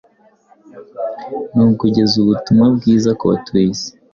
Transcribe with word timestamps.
ni 1.55 1.61
ukugeza 1.67 2.13
ubutumwa 2.19 2.65
bwiza 2.75 3.09
ku 3.19 3.23
batuye 3.31 3.65
isi. 3.71 3.89